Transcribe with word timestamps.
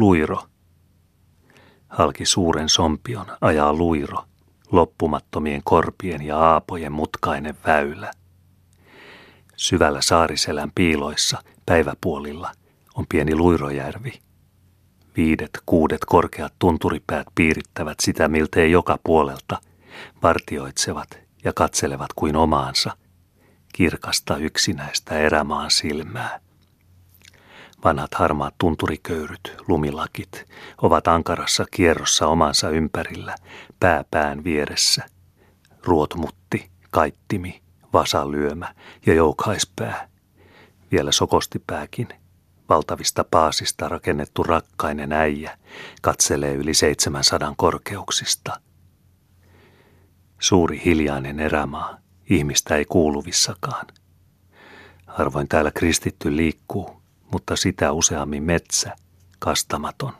Luiro. 0.00 0.42
Halki 1.88 2.24
suuren 2.24 2.68
sompion 2.68 3.26
ajaa 3.40 3.72
luiro, 3.72 4.24
loppumattomien 4.72 5.60
korpien 5.64 6.22
ja 6.22 6.38
aapojen 6.38 6.92
mutkainen 6.92 7.56
väylä. 7.66 8.10
Syvällä 9.56 10.00
saariselän 10.02 10.72
piiloissa, 10.74 11.42
päiväpuolilla, 11.66 12.52
on 12.94 13.06
pieni 13.08 13.34
luirojärvi. 13.34 14.12
Viidet, 15.16 15.50
kuudet 15.66 16.04
korkeat 16.06 16.52
tunturipäät 16.58 17.26
piirittävät 17.34 18.00
sitä 18.00 18.28
miltei 18.28 18.70
joka 18.70 18.98
puolelta, 19.04 19.58
vartioitsevat 20.22 21.18
ja 21.44 21.52
katselevat 21.52 22.12
kuin 22.16 22.36
omaansa, 22.36 22.96
kirkasta 23.72 24.36
yksinäistä 24.36 25.18
erämaan 25.18 25.70
silmää. 25.70 26.40
Vanhat 27.84 28.14
harmaat 28.14 28.54
tunturiköyryt, 28.58 29.56
lumilakit, 29.68 30.44
ovat 30.82 31.08
ankarassa 31.08 31.64
kierrossa 31.70 32.26
omansa 32.26 32.70
ympärillä, 32.70 33.34
pääpään 33.80 34.44
vieressä. 34.44 35.04
Ruotmutti, 35.84 36.70
kaittimi, 36.90 37.62
vasalyömä 37.92 38.74
ja 39.06 39.14
joukaispää. 39.14 40.08
Vielä 40.92 41.12
sokostipääkin, 41.12 42.08
valtavista 42.68 43.24
paasista 43.30 43.88
rakennettu 43.88 44.42
rakkainen 44.42 45.12
äijä, 45.12 45.58
katselee 46.02 46.54
yli 46.54 46.74
700 46.74 47.54
korkeuksista. 47.56 48.60
Suuri 50.38 50.82
hiljainen 50.84 51.40
erämaa, 51.40 51.98
ihmistä 52.30 52.76
ei 52.76 52.84
kuuluvissakaan. 52.84 53.86
Harvoin 55.06 55.48
täällä 55.48 55.70
kristitty 55.70 56.36
liikkuu, 56.36 56.99
mutta 57.32 57.56
sitä 57.56 57.92
useammin 57.92 58.42
metsä, 58.42 58.96
kastamaton. 59.38 60.12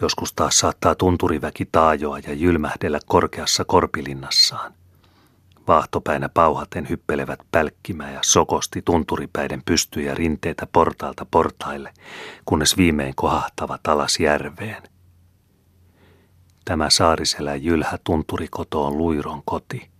Joskus 0.00 0.32
taas 0.32 0.58
saattaa 0.58 0.94
tunturiväki 0.94 1.68
taajoa 1.72 2.18
ja 2.18 2.34
jylmähdellä 2.34 3.00
korkeassa 3.06 3.64
korpilinnassaan. 3.64 4.74
Vaahtopäinä 5.68 6.28
pauhaten 6.28 6.88
hyppelevät 6.88 7.40
pälkkimä 7.50 8.10
ja 8.10 8.20
sokosti 8.24 8.82
tunturipäiden 8.82 9.62
pystyjä 9.64 10.14
rinteitä 10.14 10.66
portaalta 10.72 11.26
portaille, 11.30 11.92
kunnes 12.44 12.76
viimein 12.76 13.14
kohahtavat 13.16 13.86
alas 13.88 14.20
järveen. 14.20 14.82
Tämä 16.64 16.90
saariselä 16.90 17.54
jylhä 17.54 17.98
tunturikoto 18.04 18.84
on 18.84 18.98
luiron 18.98 19.42
koti. 19.44 19.90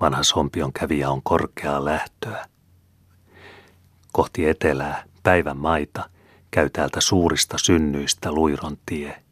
Vanha 0.00 0.22
sompion 0.22 0.72
kävijä 0.72 1.10
on 1.10 1.22
korkeaa 1.22 1.84
lähtöä. 1.84 2.46
Kohti 4.12 4.48
etelää 4.48 5.04
päivän 5.22 5.56
maita 5.56 6.10
käy 6.50 6.70
täältä 6.70 7.00
suurista 7.00 7.58
synnyistä 7.58 8.32
luiron 8.32 8.76
tie. 8.86 9.22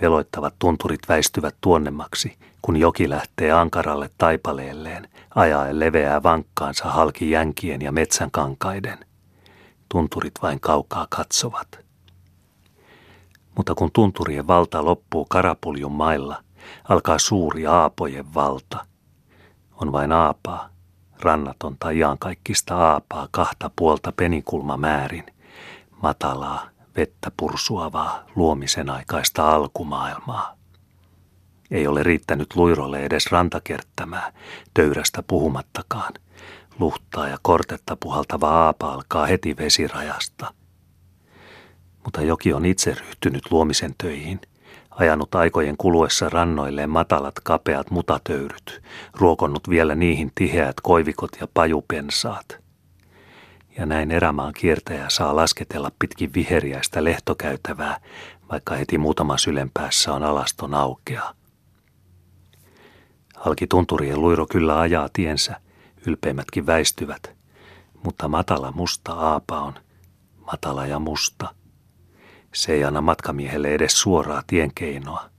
Peloittavat 0.00 0.54
tunturit 0.58 1.00
väistyvät 1.08 1.56
tuonnemmaksi, 1.60 2.36
kun 2.62 2.76
joki 2.76 3.10
lähtee 3.10 3.52
ankaralle 3.52 4.10
taipaleelleen, 4.18 5.08
ajaen 5.34 5.80
leveää 5.80 6.22
vankkaansa 6.22 6.84
halki 6.84 7.30
jänkien 7.30 7.82
ja 7.82 7.92
metsän 7.92 8.30
kankaiden. 8.30 8.98
Tunturit 9.88 10.34
vain 10.42 10.60
kaukaa 10.60 11.06
katsovat. 11.10 11.78
Mutta 13.56 13.74
kun 13.74 13.90
tunturien 13.92 14.46
valta 14.46 14.84
loppuu 14.84 15.24
Karapuljun 15.24 15.92
mailla, 15.92 16.42
alkaa 16.88 17.18
suuri 17.18 17.66
aapojen 17.66 18.34
valta. 18.34 18.86
On 19.80 19.92
vain 19.92 20.12
aapaa, 20.12 20.68
rannatonta 21.20 21.90
iankaikkista 21.90 22.76
aapaa 22.76 23.28
kahta 23.30 23.70
puolta 23.76 24.12
penikulma 24.12 24.76
määrin, 24.76 25.24
matalaa, 26.02 26.68
vettä 26.96 27.30
pursuavaa, 27.36 28.24
luomisen 28.36 28.90
aikaista 28.90 29.50
alkumaailmaa. 29.50 30.56
Ei 31.70 31.86
ole 31.86 32.02
riittänyt 32.02 32.56
luirolle 32.56 33.04
edes 33.04 33.26
rantakerttämää, 33.26 34.32
töyrästä 34.74 35.22
puhumattakaan. 35.22 36.12
Luhtaa 36.78 37.28
ja 37.28 37.38
kortetta 37.42 37.96
puhaltava 38.00 38.50
aapa 38.50 38.92
alkaa 38.92 39.26
heti 39.26 39.56
vesirajasta. 39.56 40.54
Mutta 42.04 42.22
joki 42.22 42.52
on 42.52 42.66
itse 42.66 42.94
ryhtynyt 42.94 43.42
luomisen 43.50 43.94
töihin– 43.98 44.40
ajanut 44.96 45.34
aikojen 45.34 45.76
kuluessa 45.76 46.28
rannoilleen 46.28 46.90
matalat 46.90 47.34
kapeat 47.44 47.90
mutatöyryt, 47.90 48.82
ruokonnut 49.14 49.70
vielä 49.70 49.94
niihin 49.94 50.32
tiheät 50.34 50.76
koivikot 50.82 51.30
ja 51.40 51.48
pajupensaat. 51.54 52.58
Ja 53.78 53.86
näin 53.86 54.10
erämaan 54.10 54.52
kiertäjä 54.52 55.04
saa 55.08 55.36
lasketella 55.36 55.90
pitkin 55.98 56.34
viheriäistä 56.34 57.04
lehtokäytävää, 57.04 58.00
vaikka 58.52 58.74
heti 58.74 58.98
muutama 58.98 59.38
sylen 59.38 59.70
päässä 59.74 60.12
on 60.12 60.22
alaston 60.22 60.74
aukea. 60.74 61.34
Halki 63.36 63.66
tunturien 63.66 64.20
luiro 64.20 64.46
kyllä 64.46 64.80
ajaa 64.80 65.08
tiensä, 65.12 65.60
ylpeimmätkin 66.06 66.66
väistyvät, 66.66 67.36
mutta 68.04 68.28
matala 68.28 68.72
musta 68.72 69.12
aapa 69.12 69.60
on 69.60 69.74
matala 70.46 70.86
ja 70.86 70.98
musta– 70.98 71.48
se 72.56 72.72
ei 72.72 72.84
anna 72.84 73.00
matkamiehelle 73.00 73.68
edes 73.68 74.00
suoraa 74.00 74.42
tienkeinoa. 74.46 75.30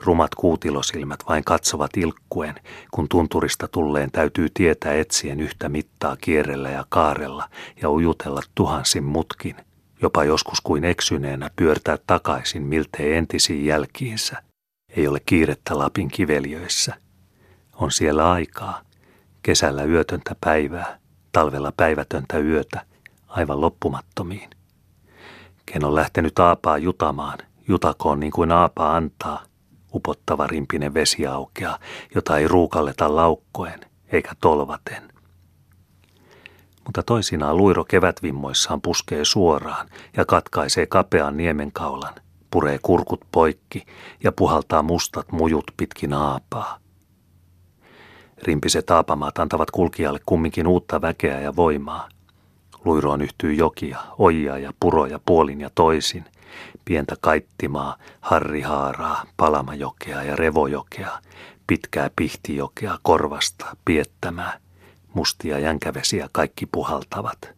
Rumat 0.00 0.34
kuutilosilmät 0.34 1.20
vain 1.28 1.44
katsovat 1.44 1.96
ilkkuen, 1.96 2.54
kun 2.90 3.08
tunturista 3.08 3.68
tulleen 3.68 4.10
täytyy 4.10 4.48
tietää 4.54 4.92
etsien 4.92 5.40
yhtä 5.40 5.68
mittaa 5.68 6.16
kierrellä 6.16 6.70
ja 6.70 6.84
kaarella 6.88 7.48
ja 7.82 7.90
ujutella 7.90 8.40
tuhansin 8.54 9.04
mutkin, 9.04 9.56
jopa 10.02 10.24
joskus 10.24 10.60
kuin 10.60 10.84
eksyneenä 10.84 11.50
pyörtää 11.56 11.98
takaisin 12.06 12.62
miltei 12.62 13.12
entisiin 13.12 13.64
jälkiinsä. 13.64 14.42
Ei 14.96 15.08
ole 15.08 15.20
kiirettä 15.26 15.78
Lapin 15.78 16.08
kiveliöissä. 16.08 16.94
On 17.72 17.92
siellä 17.92 18.32
aikaa, 18.32 18.80
kesällä 19.42 19.84
yötöntä 19.84 20.36
päivää, 20.40 20.98
talvella 21.32 21.72
päivätöntä 21.76 22.38
yötä, 22.38 22.80
aivan 23.28 23.60
loppumattomiin. 23.60 24.50
Ken 25.72 25.84
on 25.84 25.94
lähtenyt 25.94 26.38
aapaa 26.38 26.78
jutamaan, 26.78 27.38
jutakoon 27.68 28.20
niin 28.20 28.32
kuin 28.32 28.52
aapa 28.52 28.96
antaa, 28.96 29.42
upottava 29.94 30.46
rimpinen 30.46 30.94
vesiaukea, 30.94 31.78
jota 32.14 32.38
ei 32.38 32.48
ruukalleta 32.48 33.16
laukkoen 33.16 33.80
eikä 34.12 34.30
tolvaten. 34.40 35.12
Mutta 36.84 37.02
toisinaan 37.02 37.56
luiro 37.56 37.84
kevätvimmoissaan 37.84 38.82
puskee 38.82 39.24
suoraan 39.24 39.88
ja 40.16 40.24
katkaisee 40.24 40.86
kapean 40.86 41.36
niemenkaulan, 41.36 42.14
puree 42.50 42.78
kurkut 42.82 43.20
poikki 43.32 43.86
ja 44.24 44.32
puhaltaa 44.32 44.82
mustat 44.82 45.32
mujut 45.32 45.70
pitkin 45.76 46.12
aapaa. 46.12 46.78
Rimpiset 48.42 48.90
aapamaat 48.90 49.38
antavat 49.38 49.70
kulkijalle 49.70 50.20
kumminkin 50.26 50.66
uutta 50.66 51.00
väkeä 51.00 51.40
ja 51.40 51.56
voimaa– 51.56 52.08
Luiroon 52.84 53.22
yhtyy 53.22 53.52
jokia, 53.52 53.98
ojia 54.18 54.58
ja 54.58 54.72
puroja 54.80 55.20
puolin 55.26 55.60
ja 55.60 55.70
toisin, 55.74 56.24
pientä 56.84 57.16
kaittimaa, 57.20 57.96
harrihaaraa, 58.20 59.24
palamajokea 59.36 60.22
ja 60.22 60.36
revojokea, 60.36 61.18
pitkää 61.66 62.10
pihtijokea, 62.16 62.98
korvasta, 63.02 63.76
piettämää, 63.84 64.58
mustia 65.14 65.58
jänkävesiä 65.58 66.28
kaikki 66.32 66.66
puhaltavat. 66.66 67.50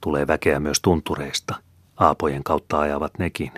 Tulee 0.00 0.26
väkeä 0.26 0.60
myös 0.60 0.80
tuntureista, 0.80 1.54
aapojen 1.96 2.44
kautta 2.44 2.80
ajavat 2.80 3.18
nekin. 3.18 3.52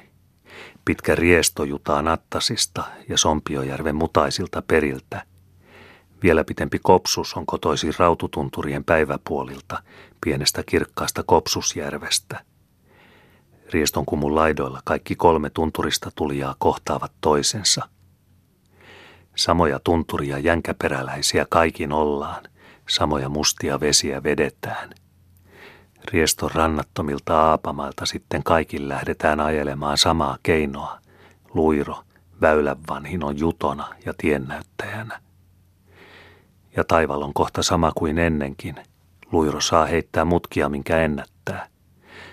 Pitkä 0.85 1.15
riesto 1.15 1.65
jutaa 1.65 2.03
Nattasista 2.03 2.85
ja 3.09 3.19
Sompiojärven 3.19 3.97
mutaisilta 3.97 4.63
periltä– 4.63 5.23
vielä 6.27 6.45
pitempi 6.45 6.79
kopsus 6.83 7.35
on 7.35 7.47
kotoisin 7.47 7.95
raututunturien 7.99 8.85
päiväpuolilta, 8.85 9.83
pienestä 10.25 10.63
kirkkaasta 10.63 11.23
Kopsusjärvestä. 11.23 12.45
Riestonkumun 13.73 14.35
laidoilla 14.35 14.81
kaikki 14.85 15.17
kolme 15.17 15.51
tunturista 15.51 16.11
tulijaa 16.15 16.55
kohtaavat 16.59 17.13
toisensa. 17.21 17.89
Samoja 19.37 19.81
tunturia 19.85 20.39
jänkäperäläisiä 20.39 21.47
kaikin 21.49 21.93
ollaan, 21.93 22.45
samoja 22.89 23.29
mustia 23.29 23.81
vesiä 23.81 24.23
vedetään. 24.23 24.91
Rieston 26.13 26.51
rannattomilta 26.55 27.41
aapamailta 27.41 28.07
sitten 28.07 28.43
kaikin 28.43 28.89
lähdetään 28.89 29.41
ajelemaan 29.41 29.99
samaa 29.99 30.39
keinoa, 30.43 30.99
luiro, 31.55 32.03
väylän 32.41 32.79
vanhin 32.89 33.25
on 33.25 33.39
jutona 33.39 33.95
ja 34.07 34.15
tiennäyttäjänä 34.19 35.26
ja 36.77 36.85
taival 36.85 37.23
on 37.23 37.35
kohta 37.35 37.63
sama 37.63 37.93
kuin 37.95 38.19
ennenkin. 38.19 38.77
Luiro 39.33 39.61
saa 39.61 39.87
heittää 39.87 40.25
mutkia, 40.25 40.69
minkä 40.69 40.99
ennättää. 40.99 41.69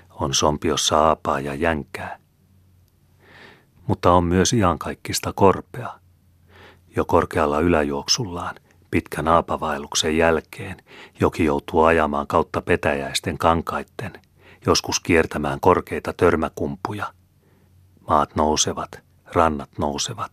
On 0.10 0.34
sompiossa 0.34 1.00
aapaa 1.00 1.40
ja 1.40 1.54
jänkää. 1.54 2.20
Mutta 3.88 4.12
on 4.12 4.24
myös 4.24 4.54
iankaikkista 4.54 5.34
korpea. 5.34 6.00
Jo 6.96 7.06
korkealla 7.06 7.60
yläjuoksullaan, 7.60 8.56
pitkän 8.92 9.28
aapavaelluksen 9.28 10.18
jälkeen, 10.18 10.78
joki 11.20 11.46
joutuu 11.46 11.84
ajamaan 11.84 12.28
kautta 12.28 12.62
petäjäisten 12.62 13.38
kankaitten 13.38 14.14
joskus 14.66 15.00
kiertämään 15.00 15.60
korkeita 15.60 16.14
törmäkumpuja. 16.14 17.14
Maat 18.08 18.36
nousevat, 18.36 19.02
rannat 19.26 19.70
nousevat. 19.78 20.32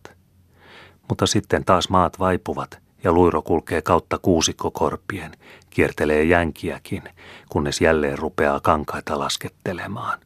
Mutta 1.09 1.27
sitten 1.27 1.65
taas 1.65 1.89
maat 1.89 2.19
vaipuvat 2.19 2.79
ja 3.03 3.11
luiro 3.11 3.41
kulkee 3.41 3.81
kautta 3.81 4.17
kuusikkokorpien, 4.17 5.31
kiertelee 5.69 6.23
jänkiäkin, 6.23 7.03
kunnes 7.49 7.81
jälleen 7.81 8.17
rupeaa 8.17 8.59
kankaita 8.59 9.19
laskettelemaan. 9.19 10.19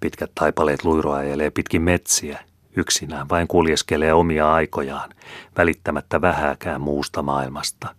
Pitkät 0.00 0.30
taipaleet 0.34 0.84
luiro 0.84 1.12
ajelee 1.12 1.50
pitkin 1.50 1.82
metsiä, 1.82 2.40
yksinään 2.76 3.28
vain 3.28 3.48
kuljeskelee 3.48 4.12
omia 4.12 4.52
aikojaan, 4.54 5.10
välittämättä 5.56 6.20
vähääkään 6.20 6.80
muusta 6.80 7.22
maailmasta. 7.22 7.94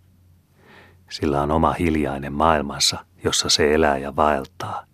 Sillä 1.10 1.42
on 1.42 1.50
oma 1.50 1.72
hiljainen 1.72 2.32
maailmansa, 2.32 3.04
jossa 3.24 3.48
se 3.48 3.74
elää 3.74 3.98
ja 3.98 4.16
vaeltaa. 4.16 4.84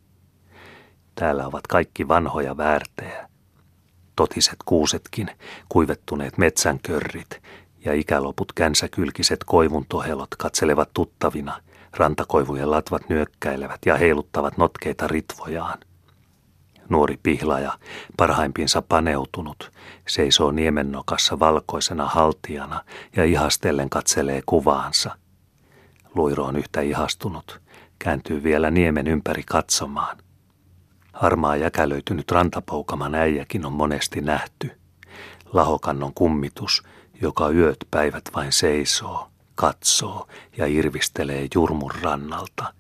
Täällä 1.14 1.47
ovat 1.47 1.67
kaikki 1.67 2.08
vanhoja 2.08 2.56
väärtejä. 2.56 3.29
Totiset 4.17 4.56
kuusetkin, 4.64 5.31
kuivettuneet 5.69 6.38
metsänkörrit 6.38 7.41
ja 7.86 7.92
ikäloput 7.92 8.52
känsäkylkiset 8.52 9.44
koivuntohelot 9.44 10.34
katselevat 10.38 10.90
tuttavina, 10.94 11.60
rantakoivujen 11.96 12.70
latvat 12.70 13.08
nyökkäilevät 13.08 13.80
ja 13.86 13.96
heiluttavat 13.96 14.56
notkeita 14.56 15.08
ritvojaan. 15.08 15.78
Nuori 16.88 17.18
pihlaja, 17.22 17.72
parhaimpinsa 18.16 18.82
paneutunut, 18.82 19.72
seisoo 20.08 20.50
niemennokassa 20.50 21.38
valkoisena 21.38 22.06
haltijana 22.06 22.84
ja 23.16 23.24
ihastellen 23.24 23.90
katselee 23.90 24.42
kuvaansa. 24.46 25.18
Luiro 26.14 26.44
on 26.44 26.56
yhtä 26.56 26.80
ihastunut, 26.80 27.60
kääntyy 27.98 28.42
vielä 28.42 28.70
niemen 28.70 29.06
ympäri 29.06 29.42
katsomaan. 29.46 30.16
Harmaa 31.12 31.56
jäkälöitynyt 31.56 32.30
rantapoukaman 32.30 33.14
äijäkin 33.14 33.66
on 33.66 33.72
monesti 33.72 34.20
nähty. 34.20 34.70
Lahokannon 35.52 36.14
kummitus, 36.14 36.82
joka 37.22 37.50
yöt 37.50 37.76
päivät 37.90 38.24
vain 38.34 38.52
seisoo, 38.52 39.28
katsoo 39.54 40.28
ja 40.56 40.66
irvistelee 40.66 41.48
jurmun 41.54 41.92
rannalta. 42.02 42.74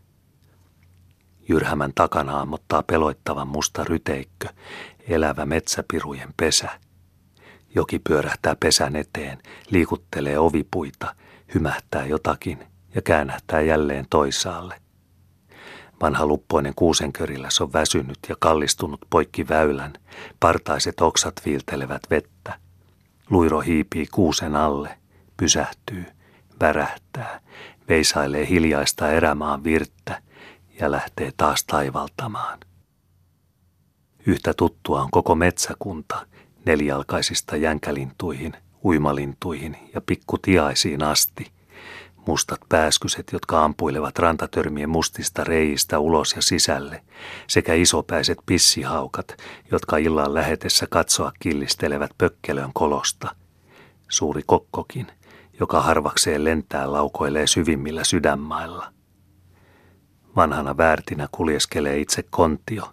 Jyrhämän 1.48 1.92
takana 1.94 2.40
ammottaa 2.40 2.82
peloittavan 2.82 3.48
musta 3.48 3.84
ryteikkö, 3.84 4.48
elävä 5.08 5.46
metsäpirujen 5.46 6.34
pesä. 6.36 6.80
Joki 7.74 7.98
pyörähtää 7.98 8.56
pesän 8.60 8.96
eteen, 8.96 9.38
liikuttelee 9.70 10.38
ovipuita, 10.38 11.14
hymähtää 11.54 12.06
jotakin 12.06 12.66
ja 12.94 13.02
käännähtää 13.02 13.60
jälleen 13.60 14.06
toisaalle. 14.10 14.80
Vanha 16.02 16.26
luppoinen 16.26 16.72
kuusenkörilläs 16.76 17.60
on 17.60 17.72
väsynyt 17.72 18.18
ja 18.28 18.36
kallistunut 18.38 19.00
poikki 19.10 19.48
väylän. 19.48 19.92
Partaiset 20.40 21.00
oksat 21.00 21.34
viiltelevät 21.44 22.02
vettä. 22.10 22.65
Luiro 23.30 23.60
hiipii 23.60 24.06
kuusen 24.06 24.56
alle, 24.56 24.98
pysähtyy, 25.36 26.04
värähtää, 26.60 27.40
veisailee 27.88 28.48
hiljaista 28.48 29.10
erämaan 29.10 29.64
virttä 29.64 30.22
ja 30.80 30.90
lähtee 30.90 31.32
taas 31.36 31.64
taivaltamaan. 31.64 32.58
Yhtä 34.26 34.54
tuttua 34.54 35.02
on 35.02 35.10
koko 35.10 35.34
metsäkunta, 35.34 36.26
nelijalkaisista 36.66 37.56
jänkälintuihin, 37.56 38.56
uimalintuihin 38.84 39.76
ja 39.94 40.00
pikkutiaisiin 40.00 41.02
asti– 41.02 41.50
mustat 42.26 42.60
pääskyset, 42.68 43.32
jotka 43.32 43.64
ampuilevat 43.64 44.18
rantatörmien 44.18 44.88
mustista 44.88 45.44
reistä 45.44 45.98
ulos 45.98 46.32
ja 46.36 46.42
sisälle, 46.42 47.02
sekä 47.46 47.74
isopäiset 47.74 48.38
pissihaukat, 48.46 49.36
jotka 49.70 49.96
illan 49.96 50.34
lähetessä 50.34 50.86
katsoa 50.90 51.32
killistelevät 51.40 52.10
pökkelön 52.18 52.70
kolosta. 52.74 53.36
Suuri 54.08 54.42
kokkokin, 54.46 55.06
joka 55.60 55.80
harvakseen 55.80 56.44
lentää 56.44 56.92
laukoilee 56.92 57.46
syvimmillä 57.46 58.04
sydänmailla. 58.04 58.92
Vanhana 60.36 60.76
väärtinä 60.76 61.28
kuljeskelee 61.32 61.98
itse 61.98 62.22
kontio. 62.30 62.92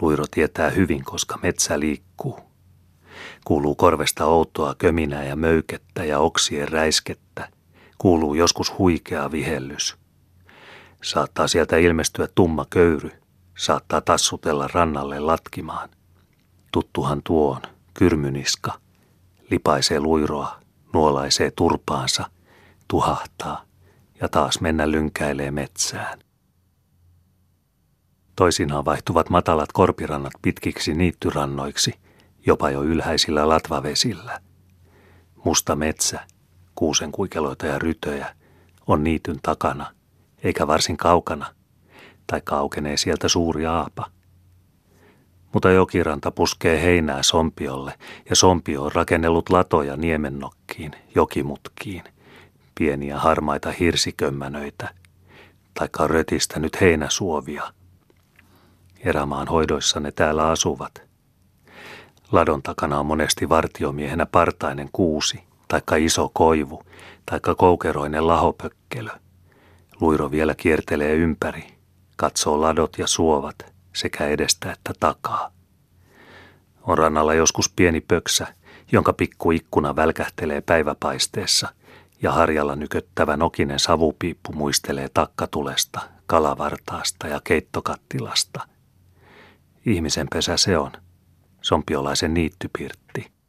Luiro 0.00 0.24
tietää 0.30 0.70
hyvin, 0.70 1.04
koska 1.04 1.38
metsä 1.42 1.80
liikkuu. 1.80 2.40
Kuuluu 3.44 3.74
korvesta 3.74 4.24
outoa 4.24 4.74
köminää 4.74 5.24
ja 5.24 5.36
möykettä 5.36 6.04
ja 6.04 6.18
oksien 6.18 6.68
räiskettä– 6.68 7.48
kuuluu 8.00 8.34
joskus 8.34 8.78
huikea 8.78 9.30
vihellys. 9.30 9.96
Saattaa 11.02 11.48
sieltä 11.48 11.76
ilmestyä 11.76 12.28
tumma 12.34 12.66
köyry, 12.70 13.10
saattaa 13.58 14.00
tassutella 14.00 14.68
rannalle 14.72 15.18
latkimaan. 15.20 15.88
Tuttuhan 16.72 17.20
tuon, 17.24 17.62
kyrmyniska, 17.94 18.72
lipaisee 19.50 20.00
luiroa, 20.00 20.60
nuolaisee 20.92 21.50
turpaansa, 21.50 22.30
tuhahtaa 22.88 23.64
ja 24.20 24.28
taas 24.28 24.60
mennä 24.60 24.90
lynkäilee 24.90 25.50
metsään. 25.50 26.18
Toisinaan 28.36 28.84
vaihtuvat 28.84 29.30
matalat 29.30 29.72
korpirannat 29.72 30.32
pitkiksi 30.42 30.94
niittyrannoiksi, 30.94 31.94
jopa 32.46 32.70
jo 32.70 32.82
ylhäisillä 32.82 33.48
latvavesillä. 33.48 34.40
Musta 35.44 35.76
metsä, 35.76 36.26
kuusen 36.80 37.12
kuikeloita 37.12 37.66
ja 37.66 37.78
rytöjä, 37.78 38.34
on 38.86 39.04
niityn 39.04 39.38
takana, 39.42 39.86
eikä 40.42 40.66
varsin 40.66 40.96
kaukana, 40.96 41.46
tai 42.26 42.40
kaukenee 42.44 42.96
sieltä 42.96 43.28
suuri 43.28 43.66
aapa. 43.66 44.06
Mutta 45.52 45.70
jokiranta 45.70 46.30
puskee 46.30 46.82
heinää 46.82 47.22
sompiolle, 47.22 47.98
ja 48.30 48.36
sompio 48.36 48.84
on 48.84 48.92
rakennellut 48.92 49.50
latoja 49.50 49.96
niemennokkiin, 49.96 50.92
jokimutkiin, 51.14 52.04
pieniä 52.78 53.18
harmaita 53.18 53.70
hirsikömmänöitä, 53.70 54.94
taikka 55.74 56.02
on 56.02 56.10
rötistänyt 56.10 56.80
heinäsuovia. 56.80 57.72
Erämaan 58.98 59.48
hoidoissa 59.48 60.00
ne 60.00 60.12
täällä 60.12 60.48
asuvat. 60.48 61.02
Ladon 62.32 62.62
takana 62.62 62.98
on 62.98 63.06
monesti 63.06 63.48
vartiomiehenä 63.48 64.26
partainen 64.26 64.88
kuusi– 64.92 65.42
taikka 65.70 65.96
iso 65.96 66.30
koivu, 66.34 66.82
taikka 67.26 67.54
koukeroinen 67.54 68.26
lahopökkelö. 68.26 69.10
Luiro 70.00 70.30
vielä 70.30 70.54
kiertelee 70.54 71.14
ympäri, 71.14 71.66
katsoo 72.16 72.60
ladot 72.60 72.98
ja 72.98 73.06
suovat 73.06 73.74
sekä 73.96 74.26
edestä 74.26 74.72
että 74.72 74.92
takaa. 75.00 75.52
On 76.82 76.98
rannalla 76.98 77.34
joskus 77.34 77.72
pieni 77.76 78.00
pöksä, 78.00 78.46
jonka 78.92 79.12
pikku 79.12 79.50
ikkuna 79.50 79.96
välkähtelee 79.96 80.60
päiväpaisteessa 80.60 81.68
ja 82.22 82.32
harjalla 82.32 82.76
nyköttävä 82.76 83.36
nokinen 83.36 83.78
savupiippu 83.78 84.52
muistelee 84.52 85.08
takkatulesta, 85.14 86.00
kalavartaasta 86.26 87.28
ja 87.28 87.40
keittokattilasta. 87.44 88.60
Ihmisen 89.86 90.26
pesä 90.34 90.56
se 90.56 90.78
on, 90.78 90.92
sompiolaisen 91.62 92.34
niittypirtti. 92.34 93.39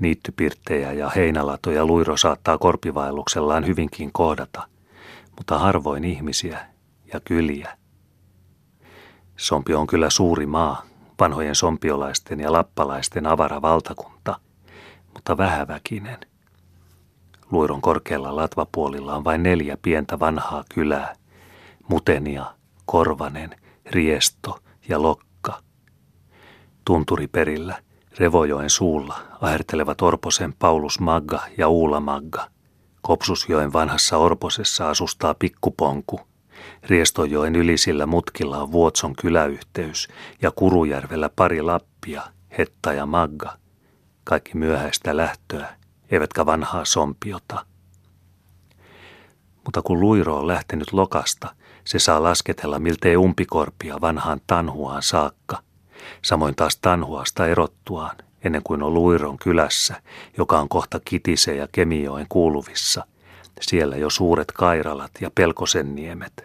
Niittypirttejä 0.00 0.92
ja 0.92 1.08
heinälatoja 1.08 1.86
luiro 1.86 2.16
saattaa 2.16 2.58
korpivaelluksellaan 2.58 3.66
hyvinkin 3.66 4.12
kohdata, 4.12 4.68
mutta 5.36 5.58
harvoin 5.58 6.04
ihmisiä 6.04 6.66
ja 7.12 7.20
kyliä. 7.20 7.78
Sompi 9.36 9.74
on 9.74 9.86
kyllä 9.86 10.10
suuri 10.10 10.46
maa, 10.46 10.82
vanhojen 11.20 11.54
sompiolaisten 11.54 12.40
ja 12.40 12.52
lappalaisten 12.52 13.26
avara 13.26 13.62
valtakunta, 13.62 14.40
mutta 15.14 15.36
vähäväkinen. 15.36 16.18
Luiron 17.50 17.80
korkealla 17.80 18.36
latvapuolilla 18.36 19.14
on 19.14 19.24
vain 19.24 19.42
neljä 19.42 19.76
pientä 19.82 20.18
vanhaa 20.20 20.64
kylää, 20.74 21.14
Mutenia, 21.88 22.54
Korvanen, 22.86 23.56
Riesto 23.86 24.58
ja 24.88 25.02
Lokka. 25.02 25.62
Tunturiperillä– 26.84 27.82
Revojoen 28.18 28.70
suulla 28.70 29.20
ahertelevat 29.40 30.02
Orposen 30.02 30.54
Paulus 30.58 31.00
Magga 31.00 31.40
ja 31.58 31.68
Uula 31.68 32.00
Magga. 32.00 32.50
Kopsusjoen 33.02 33.72
vanhassa 33.72 34.16
Orposessa 34.16 34.90
asustaa 34.90 35.34
pikkuponku. 35.34 36.20
Riestojoen 36.82 37.56
ylisillä 37.56 38.06
mutkilla 38.06 38.58
on 38.58 38.72
Vuotson 38.72 39.16
kyläyhteys 39.16 40.08
ja 40.42 40.50
Kurujärvellä 40.50 41.30
pari 41.36 41.62
Lappia, 41.62 42.22
Hetta 42.58 42.92
ja 42.92 43.06
Magga. 43.06 43.56
Kaikki 44.24 44.56
myöhäistä 44.56 45.16
lähtöä, 45.16 45.76
eivätkä 46.10 46.46
vanhaa 46.46 46.84
sompiota. 46.84 47.66
Mutta 49.64 49.82
kun 49.82 50.00
luiro 50.00 50.36
on 50.36 50.46
lähtenyt 50.46 50.92
lokasta, 50.92 51.54
se 51.84 51.98
saa 51.98 52.22
lasketella 52.22 52.78
miltei 52.78 53.16
umpikorpia 53.16 54.00
vanhaan 54.00 54.40
tanhuaan 54.46 55.02
saakka– 55.02 55.58
Samoin 56.22 56.54
taas 56.54 56.76
Tanhuasta 56.76 57.46
erottuaan, 57.46 58.16
ennen 58.44 58.62
kuin 58.64 58.82
on 58.82 58.94
Luiron 58.94 59.38
kylässä, 59.38 60.02
joka 60.38 60.60
on 60.60 60.68
kohta 60.68 61.00
Kitise 61.04 61.56
ja 61.56 61.68
Kemioen 61.72 62.26
kuuluvissa. 62.28 63.06
Siellä 63.60 63.96
jo 63.96 64.10
suuret 64.10 64.52
kairalat 64.52 65.10
ja 65.20 65.30
pelkosenniemet. 65.34 66.44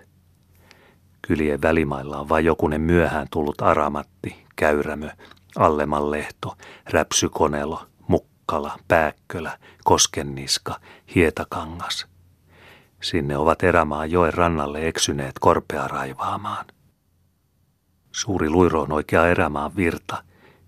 Kylien 1.27 1.61
välimailla 1.61 2.19
on 2.19 2.29
vain 2.29 2.45
jokunen 2.45 2.81
myöhään 2.81 3.27
tullut 3.31 3.61
aramatti, 3.61 4.45
käyrämö, 4.55 5.09
allemanlehto, 5.55 6.57
räpsykonelo, 6.89 7.87
mukkala, 8.07 8.79
pääkkölä, 8.87 9.57
koskenniska, 9.83 10.79
hietakangas. 11.15 12.07
Sinne 13.01 13.37
ovat 13.37 13.63
erämaan 13.63 14.11
joen 14.11 14.33
rannalle 14.33 14.87
eksyneet 14.87 15.33
korpea 15.39 15.87
raivaamaan. 15.87 16.65
Suuri 18.15 18.49
luiro 18.49 18.81
on 18.81 18.91
oikea 18.91 19.27
erämaan 19.27 19.75
virta, 19.75 20.23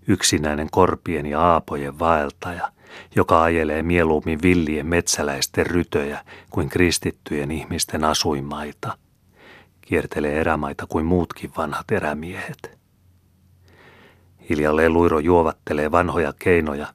yksinäinen 0.08 0.68
korpien 0.70 1.26
ja 1.26 1.40
aapojen 1.40 1.98
vaeltaja, 1.98 2.72
joka 3.16 3.42
ajelee 3.42 3.82
mieluummin 3.82 4.42
villien 4.42 4.86
metsäläisten 4.86 5.66
rytöjä 5.66 6.24
kuin 6.50 6.68
kristittyjen 6.68 7.50
ihmisten 7.50 8.04
asuinmaita. 8.04 8.98
Kiertelee 9.80 10.40
erämaita 10.40 10.86
kuin 10.86 11.06
muutkin 11.06 11.52
vanhat 11.56 11.90
erämiehet. 11.90 12.78
Hiljalleen 14.50 14.92
luiro 14.92 15.18
juovattelee 15.18 15.90
vanhoja 15.90 16.32
keinoja, 16.38 16.86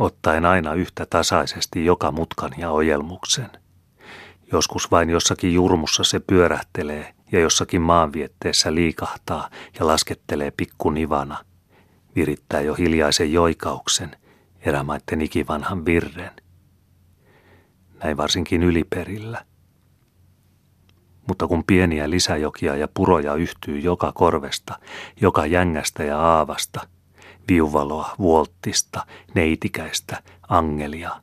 ottaen 0.00 0.44
aina 0.44 0.74
yhtä 0.74 1.06
tasaisesti 1.10 1.84
joka 1.84 2.12
mutkan 2.12 2.50
ja 2.58 2.70
ojelmuksen. 2.70 3.50
Joskus 4.52 4.90
vain 4.90 5.10
jossakin 5.10 5.54
jurmussa 5.54 6.04
se 6.04 6.20
pyörähtelee 6.20 7.14
ja 7.32 7.40
jossakin 7.40 7.82
maanvietteessä 7.82 8.74
liikahtaa 8.74 9.50
ja 9.78 9.86
laskettelee 9.86 10.50
pikkunivana, 10.50 11.44
virittää 12.16 12.60
jo 12.60 12.74
hiljaisen 12.74 13.32
joikauksen– 13.32 14.16
erämaitten 14.60 15.20
ikivanhan 15.20 15.84
virren. 15.84 16.32
Näin 18.04 18.16
varsinkin 18.16 18.62
yliperillä. 18.62 19.44
Mutta 21.28 21.46
kun 21.46 21.64
pieniä 21.64 22.10
lisäjokia 22.10 22.76
ja 22.76 22.88
puroja 22.94 23.34
yhtyy 23.34 23.78
joka 23.78 24.12
korvesta, 24.12 24.78
joka 25.20 25.46
jängästä 25.46 26.04
ja 26.04 26.18
aavasta, 26.18 26.88
viuvaloa, 27.48 28.14
vuolttista, 28.18 29.06
neitikäistä, 29.34 30.22
angelia, 30.48 31.22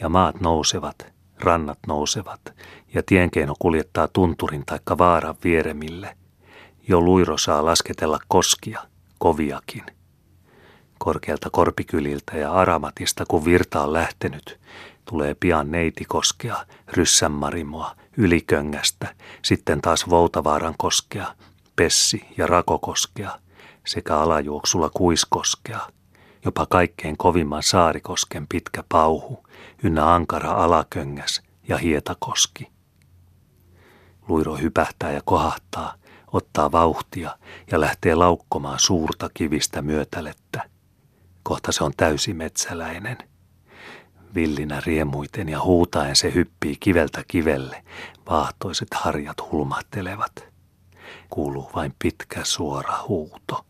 ja 0.00 0.08
maat 0.08 0.40
nousevat, 0.40 1.12
rannat 1.40 1.78
nousevat, 1.86 2.40
ja 2.94 3.02
tienkeino 3.06 3.54
kuljettaa 3.58 4.08
tunturin 4.08 4.66
taikka 4.66 4.98
vaaran 4.98 5.36
vieremille, 5.44 6.16
jo 6.88 7.00
luiro 7.00 7.38
saa 7.38 7.64
lasketella 7.64 8.18
koskia, 8.28 8.80
koviakin– 9.18 9.84
korkealta 10.98 11.50
korpikyliltä 11.50 12.36
ja 12.36 12.52
aramatista, 12.52 13.24
kun 13.28 13.44
virta 13.44 13.82
on 13.82 13.92
lähtenyt, 13.92 14.60
tulee 15.04 15.34
pian 15.34 15.70
neitikoskea, 15.70 16.56
ryssänmarimoa, 16.92 17.96
yliköngästä, 18.16 19.14
sitten 19.42 19.80
taas 19.80 20.10
Voutavaaran 20.10 20.74
koskea, 20.78 21.34
Pessi 21.76 22.24
ja 22.36 22.46
Rakokoskea 22.46 23.30
sekä 23.86 24.16
alajuoksulla 24.16 24.90
Kuiskoskea, 24.94 25.80
jopa 26.44 26.66
kaikkein 26.66 27.16
kovimman 27.16 27.62
saarikosken 27.62 28.46
pitkä 28.48 28.84
pauhu, 28.88 29.47
ynnä 29.82 30.14
ankara 30.14 30.52
alaköngäs 30.52 31.42
ja 31.68 31.76
hietakoski. 31.78 32.70
Luiro 34.28 34.56
hypähtää 34.56 35.12
ja 35.12 35.20
kohahtaa, 35.24 35.94
ottaa 36.32 36.72
vauhtia 36.72 37.38
ja 37.70 37.80
lähtee 37.80 38.14
laukkomaan 38.14 38.78
suurta 38.78 39.30
kivistä 39.34 39.82
myötälettä– 39.82 40.62
Kohta 41.48 41.72
se 41.72 41.84
on 41.84 41.92
täysi 41.96 42.34
metsäläinen. 42.34 43.18
Villinä 44.34 44.82
riemuiten 44.86 45.48
ja 45.48 45.60
huutaen 45.60 46.16
se 46.16 46.34
hyppii 46.34 46.76
kiveltä 46.80 47.24
kivelle. 47.28 47.84
Vaahtoiset 48.30 48.88
harjat 48.94 49.50
hulmahtelevat. 49.52 50.48
Kuuluu 51.30 51.70
vain 51.74 51.94
pitkä 51.98 52.44
suora 52.44 52.94
huuto. 53.08 53.64